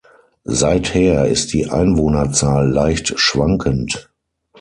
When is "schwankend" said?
3.19-4.09